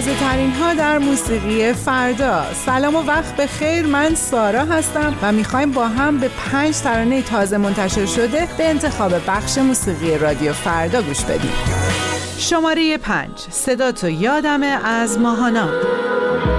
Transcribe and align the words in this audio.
تازه 0.00 0.20
ترین 0.20 0.52
ها 0.52 0.74
در 0.74 0.98
موسیقی 0.98 1.72
فردا. 1.72 2.42
سلام 2.66 2.96
و 2.96 3.02
وقت 3.02 3.36
به 3.36 3.46
خیر. 3.46 3.86
من 3.86 4.14
سارا 4.14 4.64
هستم 4.64 5.14
و 5.22 5.32
می‌خوایم 5.32 5.70
با 5.70 5.88
هم 5.88 6.18
به 6.18 6.30
پنج 6.52 6.76
ترانه 6.76 7.22
تازه 7.22 7.56
منتشر 7.56 8.06
شده 8.06 8.48
به 8.58 8.68
انتخاب 8.68 9.12
بخش 9.26 9.58
موسیقی 9.58 10.18
رادیو 10.18 10.52
فردا 10.52 11.02
گوش 11.02 11.24
بدیم. 11.24 11.52
شماره 12.38 12.98
پنج. 12.98 13.30
صدا 13.50 13.92
تو 13.92 14.08
یادمه 14.08 14.78
از 14.84 15.18
ماهانا 15.18 15.68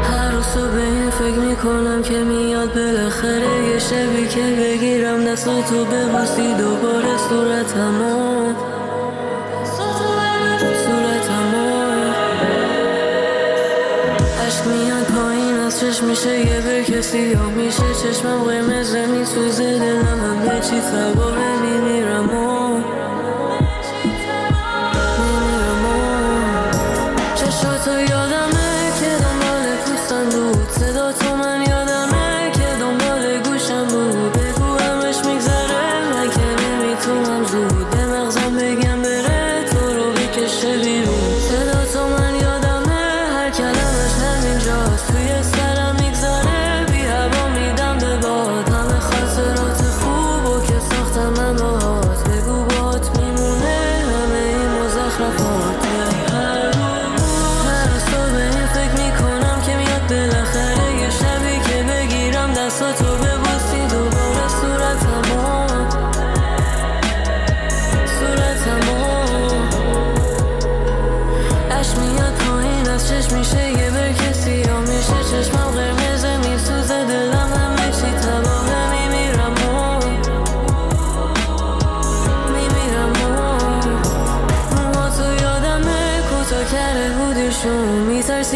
هر 0.03 0.31
روز 0.31 0.45
به 0.45 1.09
فکر 1.11 1.39
می‌کنم 1.39 2.03
که 2.03 2.17
میاد 2.17 2.73
بالاخره. 2.73 3.69
یه 3.69 3.79
شبی 3.79 4.27
که 4.27 4.55
بگیرم 4.61 5.25
دستاتو 5.25 5.85
ببوسی. 5.85 6.53
دوباره 6.53 7.17
صورتمو 7.29 8.53
میشه 16.11 16.39
یه 16.39 16.61
به 16.61 16.83
کسی 16.83 17.19
یا 17.19 17.49
میشه 17.49 17.93
چشمم 18.03 18.43
قرمز 18.43 18.95
میسوزه 18.95 19.79
دلم 19.79 20.19
همه 20.19 20.59
چی 20.59 20.79
تباه 20.79 21.60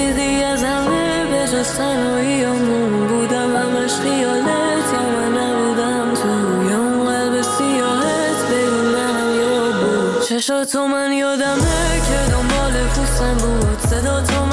میترسیدی 0.06 0.44
از 0.44 0.64
همه 0.64 1.26
به 1.26 1.48
جز 1.48 1.78
تنهاییامون 1.78 3.08
بودم. 3.08 3.56
همش 3.56 3.92
خیالت 3.92 4.94
یا 4.94 5.10
من 5.10 5.38
نبودم. 5.38 6.14
تو 6.14 6.70
یا 6.70 6.78
اون 6.78 7.06
قلب 7.06 7.42
سیاهت 7.42 8.40
بگو 8.52 8.82
منم 8.92 9.36
یا 9.40 9.72
بود. 9.80 10.22
چشاتو 10.22 10.88
من 10.88 11.14
یادمه 11.14 12.02
که 12.08 12.32
دنبال 12.32 12.88
پوستم 12.88 13.34
بود. 13.34 13.80
صدا 13.80 14.22
تو 14.22 14.45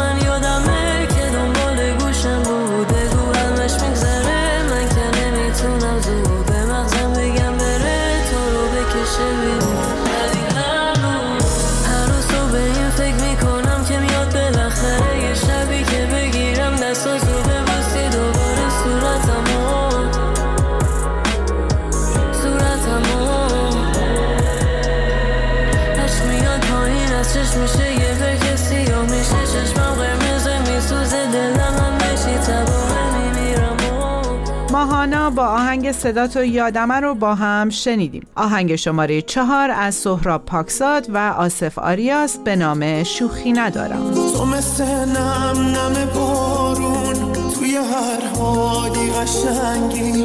آهنگ 35.83 35.95
صدا 35.95 36.27
تو 36.27 36.45
یادمه 36.45 36.95
رو 36.95 37.15
با 37.15 37.35
هم 37.35 37.71
شنیدیم. 37.71 38.27
آهنگ 38.35 38.77
شماره 38.77 39.23
چهار 39.23 39.71
از 39.71 39.95
سهراب 39.95 40.45
پاکزاد 40.45 41.07
و 41.15 41.35
آصف 41.39 41.79
آریاس 41.79 42.39
به 42.39 42.57
نام 42.57 43.03
شوخی 43.03 43.53
ندارم. 43.53 44.15
تو 44.15 44.45
مثل 44.45 44.85
نم 44.85 45.59
نم 45.59 46.09
بارون 46.15 47.33
توی 47.55 47.77
هر 47.77 48.27
حالی 48.39 49.11
قشنگی. 49.11 50.25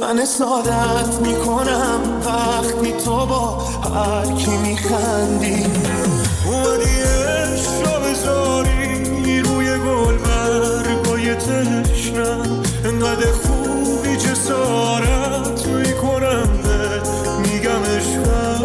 من 0.00 0.18
اسادت 0.18 1.20
می‌کنم 1.22 2.00
وقتی 2.26 2.92
تو 3.04 3.26
با 3.26 3.58
هر 3.94 4.34
کی 4.34 4.56
میخندی 4.56 5.66
اومدی 6.46 7.02
رو 7.84 8.10
بذاری 8.10 9.40
روی 9.42 9.78
گل 9.78 10.16
برگای 10.18 11.34
تشنم 11.34 12.62
انقدر 12.84 13.32
خوبی 13.32 13.61
جسارت 14.24 15.66
می‌کنم 15.66 16.48
میگم 17.38 17.82
عشقم. 17.96 18.62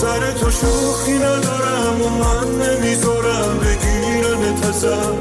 سر 0.00 0.32
تو 0.40 0.50
شوخی 0.50 1.18
ندارم 1.18 2.02
و 2.02 2.08
من 2.08 2.48
نمی‌ذارم 2.66 3.58
بگیرن 3.58 4.60
تزم 4.62 5.16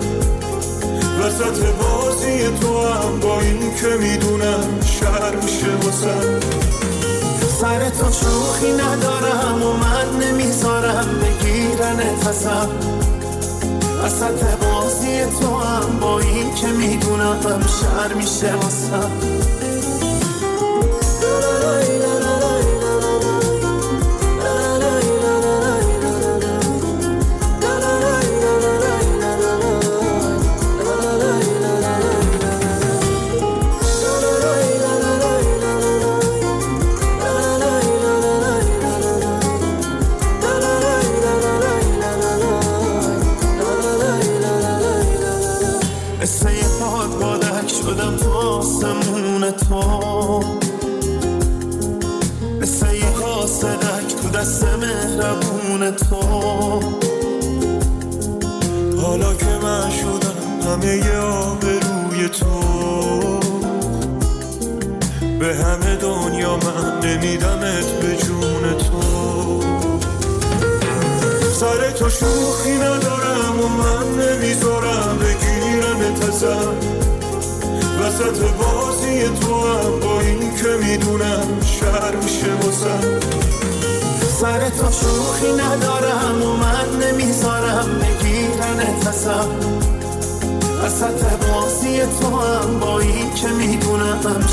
وسط 1.20 1.66
بازی 1.66 2.48
تو 2.62 2.88
هم 2.88 3.20
با 3.20 3.42
این 3.42 3.76
که 3.76 3.88
می‌دونم 3.88 4.80
میشه 5.44 5.76
واسم. 5.84 6.40
سر 7.62 7.90
تو 7.90 8.12
شوخی 8.12 8.72
ندارم 8.74 9.64
و 9.64 9.74
من 9.74 10.28
نمی‌ذارم 10.28 11.08
بگیرن 11.22 12.20
تزم 12.20 12.70
وسط 14.04 14.58
بازی 14.58 15.26
تو 15.26 15.58
هم 15.58 16.00
با 16.00 16.20
این 16.20 16.56
که 16.56 16.68
می‌دونم 16.68 17.40
شهر 17.82 18.14
میشه 18.14 18.56
واسم. 18.56 19.12
شدم 47.82 48.32
آسمون 48.32 49.52
تو. 49.52 50.44
مثل 52.62 52.94
یه 52.94 53.10
قاصدک 53.10 54.16
تو 54.22 54.30
دست 54.30 54.64
مهربون 54.64 55.92
تو. 55.92 56.22
حالا 59.02 59.34
که 59.34 59.60
من 59.64 59.90
شدم 59.90 60.70
همه 60.70 60.96
ی 60.96 61.12
آبروی 61.18 62.30
تو. 62.30 63.40
به 65.40 65.56
همه 65.56 65.96
دنیا 65.96 66.58
من 66.58 67.00
نمیدمت 67.04 67.86
به 67.86 68.16
جون 68.16 68.78
تو. 68.78 69.62
سر 71.54 71.92
تو 71.92 72.10
شوخی 72.10 72.78
ندارم 72.78 73.60
و 73.60 73.68
من 73.68 74.26
نمی‌ذارم 74.26 74.80
تزم 75.00 75.49
وسط 78.30 78.42
بازی 78.42 79.24
تو 79.24 79.54
هم 79.54 80.00
با 80.00 80.22
این 80.22 80.56
که 80.56 80.88
می‌دونم 80.88 81.62
شهر 81.62 82.16
میشه 82.16 82.54
واسم 82.64 83.20
سر 84.42 84.70
تو 84.70 84.92
شوخی 84.92 85.54
ندارم 85.54 86.44
و 86.44 86.58
من 86.58 87.08
نمی‌ذارم 87.08 87.86
بگیرن 88.00 89.00
تزم 89.00 89.50
وسط 90.84 91.48
بازی 91.48 92.00
تو 92.22 92.40
هم 92.40 92.80
با 92.80 93.00
این 93.00 93.34
که 93.34 93.48
می‌دونم 93.48 94.46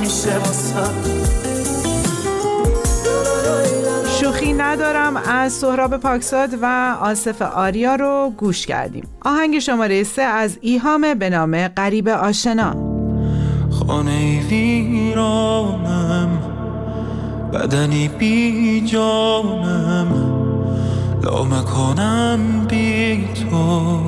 میشه 0.00 0.38
واسم 0.38 0.94
شوخی 4.20 4.52
ندارم 4.52 5.16
از 5.16 5.52
سهراب 5.52 5.96
پاکساد 5.96 6.50
و 6.62 6.96
آصف 7.00 7.42
آریا 7.42 7.94
رو 7.94 8.32
گوش 8.36 8.66
کردیم. 8.66 9.08
آهنگ 9.20 9.58
شماره 9.58 10.02
سه 10.02 10.22
از 10.22 10.58
ایهام 10.60 11.14
به 11.14 11.30
نام 11.30 11.68
قریب 11.68 12.08
آشنا. 12.08 12.91
خانه 13.86 14.40
ویرانم 14.40 16.28
بدنی 17.52 18.08
بی 18.08 18.80
جانم. 18.80 20.08
لامکانم 21.22 22.66
بی 22.68 23.24
تو 23.34 24.00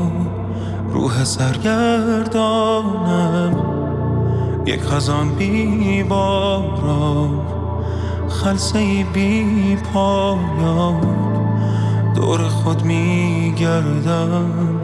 روح 0.92 1.24
سرگردانم. 1.24 2.54
یک 4.66 4.80
خزان 4.82 5.34
بی 5.34 6.02
باران 6.02 7.40
خلصه 8.28 9.04
بی 9.12 9.76
پایان. 9.94 11.00
دور 12.14 12.48
خود 12.48 12.82
می 12.84 13.54
گردم 13.58 14.80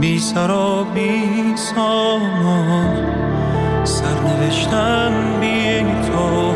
بی 0.00 0.18
سر 0.18 0.84
بی 0.94 1.56
سامان. 1.56 3.24
سرنوشتم 3.84 5.12
بی 5.40 5.80
تو 5.80 6.54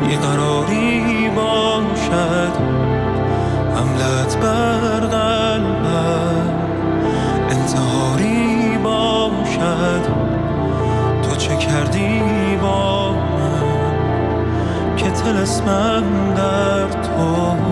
بی 0.00 0.16
قراری 0.16 1.30
باشد. 1.36 2.52
حملت 3.74 4.36
بر 4.36 5.00
قلبم 5.00 6.46
انتحاری 7.50 8.78
باشد. 8.84 10.02
تو 11.22 11.36
چه 11.36 11.56
کردی 11.56 12.22
با 12.62 13.14
که 14.96 15.10
تلسمم 15.10 16.34
در 16.36 16.88
تو 16.88 17.69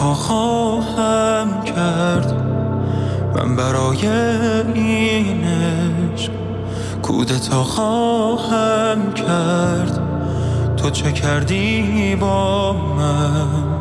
پا 0.00 0.14
خواهم 0.14 1.62
کرد. 1.64 2.32
من 3.36 3.56
برای 3.56 4.06
این 4.74 5.44
عشق 5.44 6.30
کودتا 7.02 7.64
خواهم 7.64 9.12
کرد. 9.12 10.00
تو 10.76 10.90
چه 10.90 11.12
کردی 11.12 12.16
با 12.16 12.72
من؟ 12.72 13.76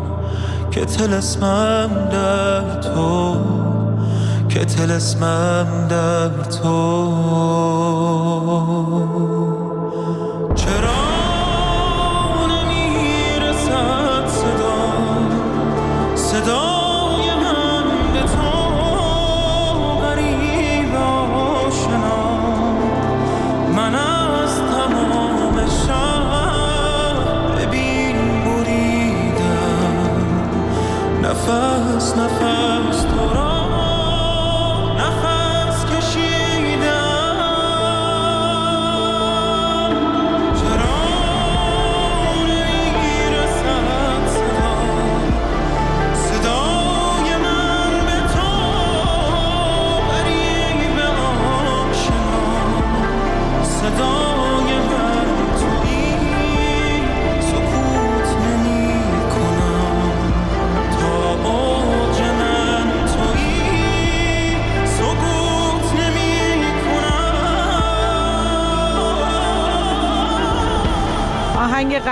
که 0.71 0.85
تلسمم 0.85 1.89
در 2.11 2.81
تو 2.81 3.35
که 4.49 4.65
تلسمم 4.65 5.87
در 5.89 6.29
تو. 6.61 6.95
na 32.13 32.29
Fausta. 32.29 33.14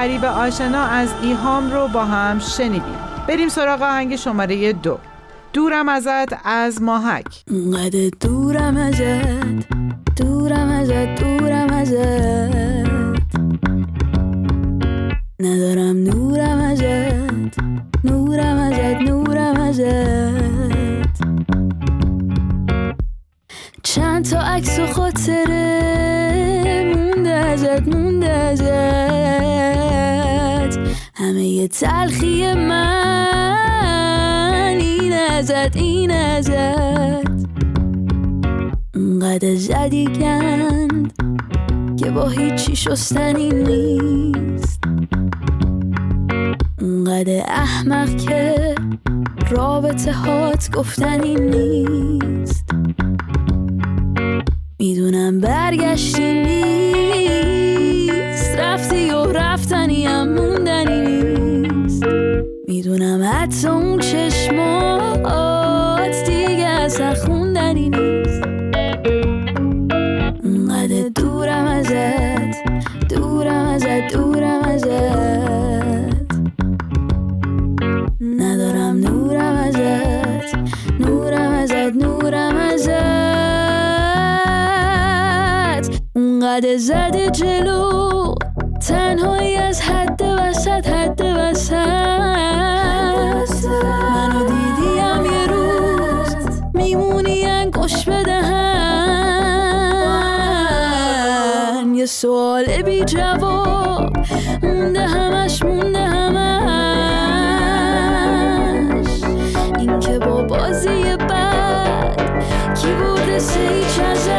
غریب 0.03 0.25
آشنا 0.25 0.83
از 0.83 1.09
ایهام 1.21 1.71
رو 1.71 1.87
با 1.87 2.05
هم 2.05 2.39
شنیدیم. 2.39 2.95
بریم 3.27 3.49
سراغ 3.49 3.81
آهنگ 3.81 4.15
شماره 4.15 4.73
دو. 4.73 4.97
دورم 5.53 5.89
ازت 5.89 6.45
از 6.45 6.81
ماهک. 6.81 7.43
اونقدر 7.51 8.09
دورم 8.19 8.77
ازت 8.77 9.67
دورم 10.17 10.69
ازت 10.69 11.23
دورم 11.23 11.69
ازت. 11.73 12.32
تلخی 31.79 32.53
من 32.53 33.55
این 34.79 35.13
ازت 35.13 35.75
این 35.77 36.11
ازت. 36.11 37.47
اونقدر 38.95 39.55
زدی 39.55 40.05
کند 40.05 41.13
که 41.99 42.11
با 42.11 42.27
هیچی 42.27 42.75
شستنی 42.75 43.49
نیست. 43.49 44.83
اونقدر 46.81 47.41
احمق 47.47 48.15
که 48.15 48.75
رابطه 49.49 50.13
هات 50.13 50.71
گفتنی 50.75 51.35
نیست. 51.35 52.69
می‌دونم 54.79 55.39
برگشتی 55.39 56.33
نیست. 56.33 57.63
رفتی 58.59 59.09
و 59.09 59.25
رفتنی 59.25 60.05
هم 60.05 60.33
موندنی 60.33 61.01
نیست. 61.01 61.22
می‌دونم 62.93 63.29
حتی 63.33 63.67
اون 63.67 63.99
چشمات 63.99 65.43
دیگه 66.27 66.67
اصلا 66.67 67.13
خوندنی 67.13 67.89
نیست. 67.89 68.43
اونقدر 70.43 71.09
دورم 71.15 71.65
ازت 71.65 72.55
دورم 73.09 73.65
ازت 73.65 74.13
دورم 74.13 74.61
ازت. 74.61 76.23
ندارم 78.21 78.97
نورم 78.97 79.55
ازت 79.55 80.55
نورم 80.99 81.51
ازت 81.51 81.95
نورم 81.95 82.57
ازت. 82.57 82.93
اونقدر 86.15 86.77
زده 86.77 87.29
جلو 87.29 87.72
فوش 97.83 98.05
بدهن. 98.05 98.53
یه 101.95 102.05
سوال 102.05 102.81
بی 102.81 103.03
جواب. 103.05 104.17
مونده 104.63 105.07
همش 105.07 105.63
مونده 105.63 105.99
همش. 105.99 106.43
این 109.79 109.99
که 109.99 110.19
با 110.19 110.43
بازی 110.43 111.03
بد 111.17 112.15
کی 112.81 112.87
بوده 112.93 113.39
سیچ 113.39 113.99
ازت 113.99 114.33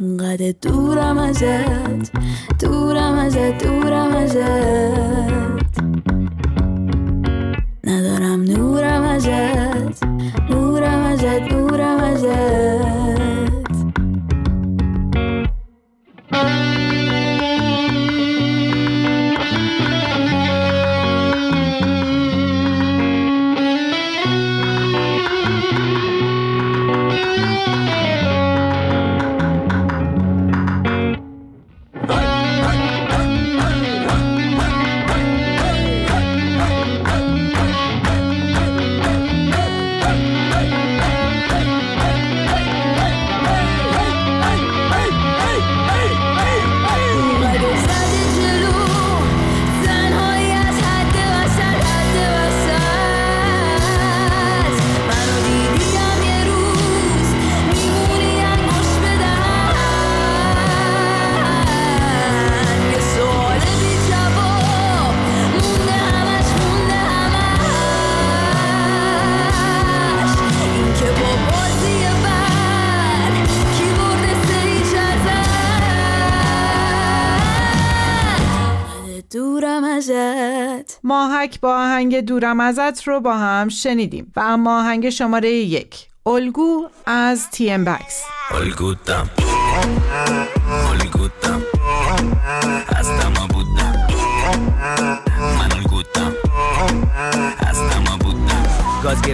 اونقدر 0.00 0.52
دورم 0.62 1.18
ازت 1.18 2.12
دورم 2.60 3.18
ازت 3.18 3.64
دورم 3.64 4.16
ازت. 4.16 5.59
ماهک 81.40 81.60
با 81.60 81.76
آهنگ 81.76 82.20
دورم 82.20 82.60
ازت 82.60 83.08
رو 83.08 83.20
با 83.20 83.36
هم 83.36 83.68
شنیدیم. 83.68 84.32
و 84.36 84.40
اما 84.40 84.78
آهنگ 84.78 85.10
شماره 85.10 85.50
یک. 85.50 86.06
الگو 86.26 86.88
از 87.06 87.50
تی 87.50 87.70
ام 87.70 87.84
بکس. 87.84 88.22
الگوتم 88.50 89.30
الگوتم 90.90 91.30
هستم 91.30 91.39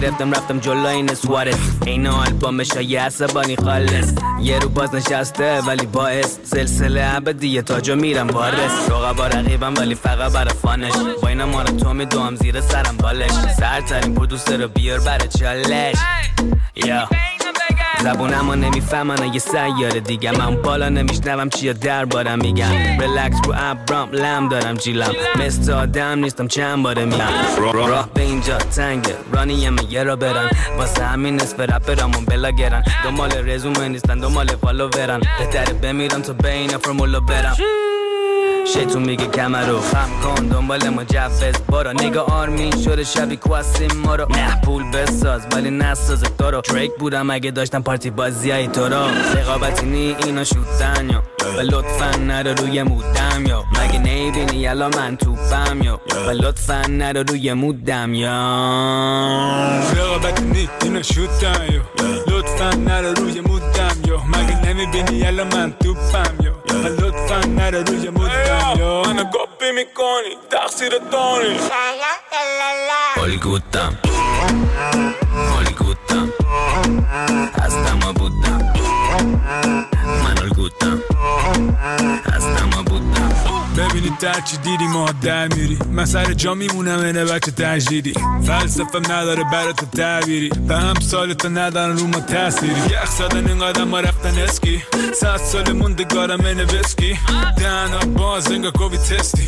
گرفتم 0.01 0.31
رفتم 0.31 0.59
جلو 0.59 0.85
این 0.85 1.13
سوارت 1.13 1.57
این 1.85 2.07
آلبومش 2.07 2.69
یه 2.75 3.01
عصبانی 3.01 3.55
خالص. 3.55 4.13
یه 4.41 4.59
رو 4.59 4.69
باز 4.69 4.95
نشسته 4.95 5.61
ولی 5.61 5.85
باعث 5.85 6.37
سلسله 6.43 7.15
ابدیه 7.15 7.61
تاجو 7.61 7.95
میرم 7.95 8.27
وارس 8.27 8.89
رقبا 8.89 9.27
رقیبم 9.27 9.73
ولی 9.77 9.95
فقط 9.95 10.31
برا 10.31 10.53
فانش. 10.53 10.93
با 11.21 11.27
اینا 11.27 11.45
ما 11.45 11.61
رو 11.61 11.77
تو 11.77 11.93
میدوام 11.93 12.35
زیر 12.35 12.61
سرم 12.61 12.97
بالش. 12.97 13.31
سرترین 13.59 14.15
پرودوسر 14.15 14.57
رو 14.57 14.67
بیار 14.67 14.99
برا 14.99 15.27
چالش. 15.27 15.95
یا 16.75 17.09
زبونمو 18.03 18.55
نمی‌فهمن 18.55 19.33
یه 19.33 19.39
سیاره 19.39 19.99
دیگه. 19.99 20.31
من 20.31 20.55
بالا 20.55 20.89
نمیشنوم 20.89 21.49
چیا 21.49 21.73
دربارم 21.73 22.39
میگم. 22.39 22.71
ریلکس 22.99 23.37
رو 23.45 23.53
ابرام 23.57 24.09
لم 24.11 24.49
دارم 24.49 24.75
جیلم. 24.75 25.11
مثل 25.35 25.71
آدم 25.71 26.19
نیستم 26.19 26.47
چند 26.47 26.83
باره 26.83 27.05
میگم 27.05 27.31
راه 27.73 28.09
به 28.13 28.21
اینجا 28.21 28.57
تنگه 28.57 29.15
رانی 29.33 29.53
یه 29.89 30.03
را 30.03 30.15
برن. 30.15 30.49
واسه 30.77 31.03
همین 31.03 31.35
نصف 31.35 31.59
رپرامون 31.59 32.25
گرن 32.51 32.83
دنبال 33.03 33.49
رزومه 33.49 33.87
نیستن 33.87 34.19
دنبال 34.19 34.47
فالو 34.47 34.89
برن 34.89 35.21
بهتره 35.39 35.73
بمیرم 35.73 36.21
تا 36.21 36.33
بین 36.33 36.77
فرمولو 36.77 37.21
برم. 37.21 37.55
شیطون 38.73 39.03
میگه 39.03 39.27
کمر 39.27 39.65
رو 39.65 39.79
خم 39.79 40.09
کن 40.23 40.47
دنبال 40.47 40.89
مجفز 40.89 41.61
برو 41.61 41.93
نگاه 41.93 42.25
آرمین 42.25 42.81
شده 42.83 43.03
شبی 43.03 43.37
کواسیم 43.37 43.91
ما 44.05 44.15
رو 44.15 44.27
نه 44.29 44.61
پول 44.61 44.83
بساز 44.91 45.41
ولی 45.51 45.69
نساز 45.69 46.23
تو 46.23 46.51
رو. 46.51 46.61
دریک 46.61 46.91
بودم 46.99 47.29
اگه 47.29 47.51
داشتم 47.51 47.81
پارتی 47.81 48.09
بازی 48.09 48.51
های 48.51 48.67
تو 48.67 48.81
رو. 48.81 49.05
رقابتی 49.35 49.85
نی 49.85 50.15
اینا 50.25 50.43
شوتن 50.43 51.09
یا. 51.09 51.23
و 51.57 51.61
لطفا 51.61 52.17
نرو 52.17 52.53
روی 52.53 52.83
مودم 52.83 53.45
یا. 53.47 53.63
مگه 53.71 53.99
نیبینی 53.99 54.57
یلا 54.57 54.89
من 54.89 55.17
توپم 55.17 55.81
یا. 55.81 56.01
و 56.27 56.29
لطفا 56.31 56.81
نرو 56.89 57.23
روی 57.23 57.53
مودم 57.53 58.13
یا. 58.13 58.31
رقابت 59.95 60.41
نی 60.41 60.69
اینا 60.83 61.01
شوتن 61.01 61.73
یو 61.73 61.81
لطفا 62.37 62.69
نرو 62.77 63.13
روی 63.13 63.41
مودم 63.41 63.97
یو 64.07 64.17
مگه 64.17 64.69
نمی‌بینی 64.69 65.27
الان 65.27 65.47
من 65.55 65.73
توپم 65.79 66.46
یو 66.77 66.83
و 66.83 66.87
لطفا 66.87 67.47
نرو 67.47 67.83
روی 67.83 68.09
مودم 68.09 68.79
یو 68.79 69.01
منو 69.01 69.23
کپی 69.23 69.71
می‌کنی 69.71 70.37
تقصیر 70.51 70.97
دانی 71.11 71.59
الگوتم 73.23 73.23
الگوتم 73.23 73.97
در 84.19 84.41
چی 84.41 84.57
دیدی؟ 84.57 84.87
ما 84.87 85.09
در 85.21 85.47
میری. 85.47 85.79
من 85.91 86.05
سر 86.05 86.33
جا 86.33 86.53
میمونم 86.53 86.99
اینه 86.99 87.25
بچه 87.25 87.51
تجدیدی. 87.51 88.13
فلسفم 88.47 89.11
نداره 89.11 89.43
برای 89.51 89.73
تو 89.73 89.85
تعبیری. 89.85 90.49
به 90.49 90.75
هم 90.75 90.93
سال 90.99 91.33
تو 91.33 91.49
ندارن 91.49 91.97
رو 91.97 92.07
ما 92.07 92.19
تأثیری. 92.19 92.81
یخ 92.91 93.11
زدن 93.11 93.47
این 93.47 93.59
قدم 93.59 93.83
ما 93.83 93.99
رفتن 93.99 94.39
اسکی. 94.39 94.83
صد 95.15 95.37
سال 95.37 95.71
موندگارم 95.71 96.45
اینه 96.45 96.63
وسکی 96.63 97.19
دهنا 97.57 97.99
باز 97.99 98.51
انگا 98.51 98.71
کوبی 98.71 98.97
تستی. 98.97 99.47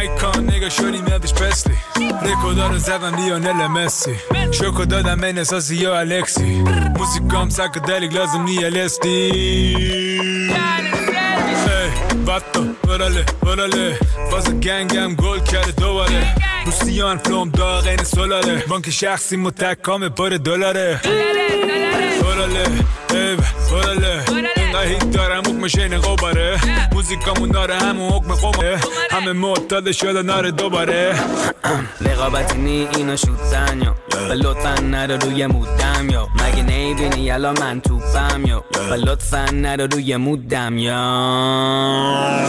ایکان 0.00 0.50
نگا 0.50 0.68
شدی 0.68 1.02
میادش 1.02 1.34
پسلی 1.34 1.74
رکودا 2.22 2.66
رو 2.66 2.78
زدن 2.78 3.14
لیونل 3.16 3.66
مسی. 3.66 4.14
شوکو 4.50 4.84
دادم 4.84 5.24
این 5.24 5.38
اساسی 5.38 5.76
یا 5.76 5.98
الکسی. 5.98 6.64
موسیکام 6.98 7.48
ساکدلیک 7.48 8.14
لازم 8.14 8.42
نی 8.42 8.64
الستی 8.64 9.74
باتو 12.34 12.64
ورله 12.88 13.24
ورله 13.42 13.98
باز 14.30 14.50
گنگم 14.60 15.14
گل 15.14 15.38
کرده 15.38 15.72
دوباره. 15.72 16.34
روسیان 16.66 17.18
فلوم 17.18 17.48
داغ 17.50 17.86
این 17.86 18.04
سولاره. 18.04 18.64
بانک 18.68 18.90
شخصی 18.90 19.36
متکام 19.36 20.08
پر 20.08 20.28
دلاره. 20.28 21.00
ورله 22.22 22.66
ای 23.10 23.36
ورله 23.72 24.24
اینقدر 24.56 24.84
هیت 24.84 25.10
دارم 25.10 25.42
حکم 25.42 25.68
شین 25.68 26.00
قباره 26.00 26.60
موزیکامون 26.92 27.50
داره 27.50 27.74
همون 27.74 28.12
حکم 28.12 28.34
قماره 28.34 28.80
همه 29.10 29.32
معتاد 29.32 29.92
شده 29.92 30.22
ناره 30.22 30.50
دوباره. 30.50 31.14
رقابتی 32.06 32.58
نی 32.58 32.88
اینا 32.96 33.16
یا 33.84 33.94
و 34.30 34.32
لطفا 34.32 34.74
نرو 34.82 35.16
روی 35.16 35.46
مودم 35.46 36.10
یا. 36.10 36.28
مگه 36.34 36.62
نیبینی 36.62 37.20
یلا 37.20 37.52
من 37.52 37.80
توپم 37.80 38.46
یا. 38.46 38.64
و 38.90 38.94
لطفا 38.94 39.44
نرو 39.52 39.86
روی 39.86 40.16
مودم 40.16 40.78
یا. 40.78 40.96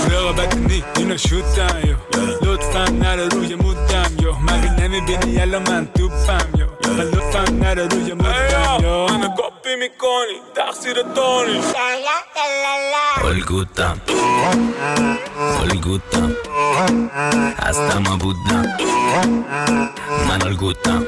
رقابت 0.10 0.55
نی 0.57 0.84
اینا 0.98 1.17
شوتن 1.17 1.88
یو 1.88 1.95
لطفا 2.41 2.86
نرو 2.91 3.29
روی 3.29 3.55
مودم 3.55 4.12
یو 4.22 4.31
مگه 4.31 4.81
نمی‌بینی 4.81 5.41
الان 5.41 5.69
من 5.69 5.88
توپم 5.98 6.60
یو 6.60 6.67
و 6.98 7.01
لطفا 7.01 7.51
نرو 7.51 7.88
روی 7.88 8.13
مودم 8.13 8.79
یو 8.81 9.07
منو 9.07 9.27
کپی 9.27 9.75
می‌کنی 9.79 10.38
تقصیر 10.55 10.95
دانی 11.15 11.62
الگوتم 13.24 14.01
الگوتم 15.62 16.36
هستم 17.63 18.03
بودم. 18.17 18.65
من 20.29 20.41
الگوتم. 20.41 21.07